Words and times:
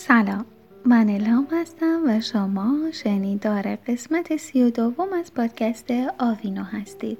سلام 0.00 0.44
من 0.84 1.08
الهام 1.08 1.48
هستم 1.52 2.02
و 2.06 2.20
شما 2.20 2.90
شنیدار 2.92 3.76
قسمت 3.76 4.36
سی 4.36 4.62
و 4.62 4.70
دوم 4.70 5.12
از 5.12 5.34
پادکست 5.34 5.90
آوینو 6.18 6.62
هستید. 6.62 7.18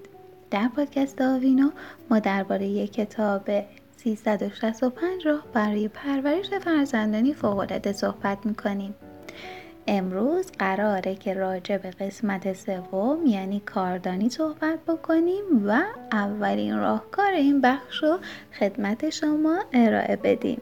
در 0.50 0.68
پادکست 0.76 1.20
آوینو 1.20 1.70
ما 2.10 2.18
درباره 2.18 2.66
یک 2.66 2.92
کتاب 2.92 3.50
365 3.96 5.26
راه 5.26 5.44
برای 5.52 5.88
پرورش 5.88 6.50
فرزندانی 6.50 7.34
فوقالعاده 7.34 7.92
صحبت 7.92 8.38
می‌کنیم. 8.46 8.94
امروز 9.86 10.52
قراره 10.58 11.14
که 11.14 11.34
راجع 11.34 11.78
به 11.78 11.90
قسمت 11.90 12.52
سوم 12.52 13.26
یعنی 13.26 13.60
کاردانی 13.60 14.30
صحبت 14.30 14.78
بکنیم 14.88 15.66
و 15.66 15.82
اولین 16.12 16.78
راهکار 16.78 17.32
این 17.32 17.60
بخش 17.60 18.02
رو 18.02 18.18
خدمت 18.58 19.10
شما 19.10 19.58
ارائه 19.72 20.16
بدیم. 20.16 20.60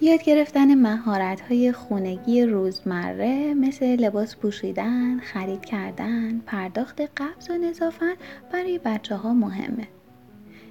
یاد 0.00 0.22
گرفتن 0.22 0.74
مهارت 0.74 1.40
های 1.40 1.72
خونگی 1.72 2.42
روزمره 2.42 3.54
مثل 3.54 3.86
لباس 3.86 4.36
پوشیدن، 4.36 5.20
خرید 5.20 5.64
کردن، 5.64 6.38
پرداخت 6.38 7.00
قبض 7.00 7.50
و 7.50 7.52
نظافت 7.52 8.16
برای 8.52 8.80
بچه 8.84 9.16
ها 9.16 9.34
مهمه. 9.34 9.88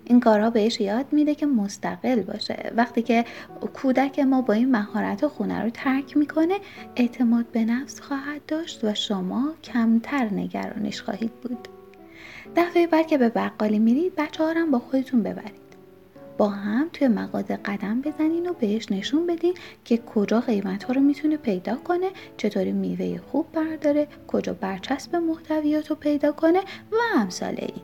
این 0.05 0.19
کارها 0.19 0.49
بهش 0.49 0.81
یاد 0.81 1.05
میده 1.11 1.35
که 1.35 1.45
مستقل 1.45 2.21
باشه. 2.21 2.71
وقتی 2.75 3.01
که 3.01 3.25
کودک 3.73 4.19
ما 4.19 4.41
با 4.41 4.53
این 4.53 4.71
مهارت 4.71 5.27
خونه 5.27 5.63
رو 5.63 5.69
ترک 5.69 6.17
می‌کنه 6.17 6.55
اعتماد 6.95 7.45
به 7.45 7.65
نفس 7.65 7.99
خواهد 7.99 8.41
داشت 8.47 8.83
و 8.83 8.93
شما 8.93 9.53
کمتر 9.63 10.29
نگرانش 10.33 11.01
خواهید 11.01 11.31
بود. 11.31 11.67
دفعه 12.55 12.87
بعد 12.87 13.07
که 13.07 13.17
به 13.17 13.29
بقالی 13.29 13.79
میرید 13.79 14.15
بچه 14.15 14.43
ها 14.43 14.53
با 14.71 14.79
خودتون 14.79 15.23
ببرید. 15.23 15.64
با 16.37 16.49
هم 16.49 16.89
توی 16.93 17.07
مغازه 17.07 17.55
قدم 17.55 18.01
بزنین 18.01 18.49
و 18.49 18.53
بهش 18.53 18.91
نشون 18.91 19.27
بدین 19.27 19.53
که 19.85 19.97
کجا 19.97 20.39
قیمت 20.39 20.83
ها 20.83 20.93
رو 20.93 21.01
می‌تونه 21.01 21.37
پیدا 21.37 21.75
کنه 21.75 22.09
چطوری 22.37 22.71
میوه 22.71 23.19
خوب 23.31 23.45
برداره 23.53 24.07
کجا 24.27 24.53
برچسب 24.53 25.15
محتویات 25.15 25.89
رو 25.89 25.95
پیدا 25.95 26.31
کنه 26.31 26.59
و 26.91 26.95
امثال 27.15 27.55
این 27.57 27.81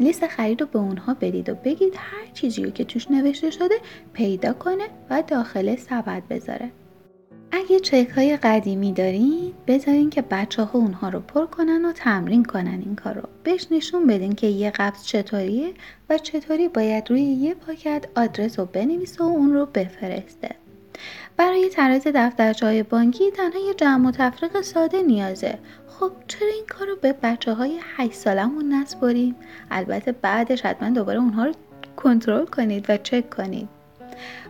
لیست 0.00 0.26
خرید 0.26 0.60
رو 0.60 0.66
به 0.66 0.78
اونها 0.78 1.14
بدید 1.14 1.48
و 1.48 1.54
بگید 1.54 1.94
هر 1.96 2.32
چیزی 2.34 2.62
رو 2.62 2.70
که 2.70 2.84
توش 2.84 3.10
نوشته 3.10 3.50
شده 3.50 3.74
پیدا 4.12 4.52
کنه 4.52 4.84
و 5.10 5.22
داخل 5.26 5.76
سبد 5.76 6.22
بذاره. 6.30 6.70
اگه 7.52 7.80
چک 7.80 8.08
های 8.16 8.36
قدیمی 8.36 8.92
دارین 8.92 9.41
بذارین 9.66 10.10
که 10.10 10.22
بچه 10.22 10.62
ها 10.62 10.78
اونها 10.78 11.08
رو 11.08 11.20
پر 11.20 11.46
کنن 11.46 11.84
و 11.84 11.92
تمرین 11.92 12.44
کنن 12.44 12.82
این 12.84 12.96
کار 12.96 13.14
رو. 13.14 13.22
بهش 13.44 13.66
نشون 13.70 14.06
بدین 14.06 14.34
که 14.34 14.46
یه 14.46 14.70
قبض 14.70 15.04
چطوریه 15.04 15.72
و 16.10 16.18
چطوری 16.18 16.68
باید 16.68 17.10
روی 17.10 17.20
یه 17.20 17.54
پاکت 17.54 18.06
آدرس 18.16 18.58
رو 18.58 18.64
بنویسه 18.64 19.24
و 19.24 19.26
اون 19.26 19.52
رو 19.52 19.66
بفرسته. 19.66 20.50
برای 21.36 21.68
تراز 21.68 22.02
دفترچه 22.06 22.66
های 22.66 22.82
بانکی 22.82 23.30
تنها 23.30 23.66
یه 23.66 23.74
جمع 23.74 24.08
و 24.08 24.10
تفریق 24.10 24.60
ساده 24.60 25.02
نیازه. 25.02 25.58
خب 25.88 26.12
چرا 26.28 26.48
این 26.48 26.64
کار 26.68 26.86
رو 26.86 26.96
به 26.96 27.12
بچه 27.12 27.54
های 27.54 27.80
8 27.96 28.12
سالمون 28.12 28.84
البته 29.70 30.12
بعدش 30.12 30.62
حتما 30.62 30.90
دوباره 30.90 31.18
اونها 31.18 31.44
رو 31.44 31.52
کنترل 31.96 32.44
کنید 32.44 32.90
و 32.90 32.96
چک 32.96 33.30
کنید. 33.30 33.81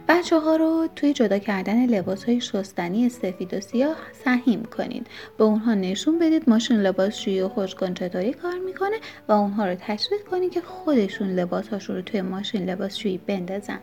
بچه 0.09 0.39
ها 0.39 0.57
رو 0.57 0.89
توی 0.97 1.13
جدا 1.13 1.39
کردن 1.39 1.87
لباس 1.87 2.25
های 2.25 2.41
شستنی 2.41 3.09
سفید 3.09 3.55
و 3.55 3.61
سیاه 3.61 3.97
سهیم 4.25 4.65
کنید. 4.65 5.07
به 5.39 5.45
اونها 5.45 5.75
نشون 5.75 6.19
بدید 6.19 6.51
ماشین 6.51 6.77
لباسشویی 6.77 7.41
و 7.41 7.49
خوشگان 7.49 7.95
چطوری 7.95 8.33
کار 8.33 8.59
می‌کنه 8.59 8.97
و 9.29 9.33
اونها 9.33 9.67
رو 9.67 9.75
تشویق 9.75 10.23
کنید 10.31 10.53
که 10.53 10.61
خودشون 10.61 11.29
لباسهاشون 11.29 11.97
رو 11.97 12.03
توی 12.03 12.23
ماشین 12.23 12.71
لباسشویی 12.71 13.19
بندازن. 13.19 13.79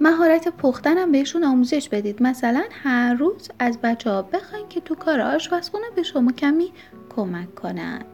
مهارت 0.00 0.48
پختن 0.48 0.98
هم 0.98 1.12
بهشون 1.12 1.44
آموزش 1.44 1.88
بدید. 1.88 2.22
مثلا 2.22 2.64
هر 2.70 3.14
روز 3.14 3.50
از 3.58 3.78
بچه 3.78 4.10
ها 4.10 4.22
بخواین 4.22 4.68
که 4.68 4.80
تو 4.80 4.94
کار 4.94 5.20
آشپزخونه 5.20 5.84
به 5.96 6.02
شما 6.02 6.32
کمی 6.32 6.72
کمک 7.16 7.54
کنن. 7.54 8.04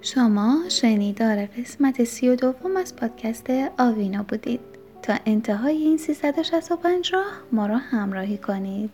شما 0.00 0.58
شنیدار 0.68 1.46
قسمت 1.46 2.04
سی 2.04 2.28
و 2.28 2.36
دوم 2.36 2.76
از 2.76 2.96
پادکست 2.96 3.46
آوینا 3.78 4.22
بودید. 4.22 4.75
تا 5.06 5.18
انتهای 5.26 5.76
این 5.76 5.96
365 5.96 7.14
راه 7.14 7.40
ما 7.52 7.66
را 7.66 7.76
همراهی 7.76 8.38
کنید. 8.38 8.90